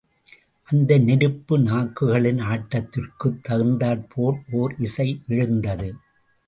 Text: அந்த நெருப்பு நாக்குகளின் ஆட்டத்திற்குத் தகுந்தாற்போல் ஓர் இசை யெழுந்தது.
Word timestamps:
அந்த 0.63 0.97
நெருப்பு 0.97 1.59
நாக்குகளின் 1.59 2.39
ஆட்டத்திற்குத் 2.39 3.41
தகுந்தாற்போல் 3.41 4.39
ஓர் 4.51 4.75
இசை 4.77 5.21
யெழுந்தது. 5.27 5.93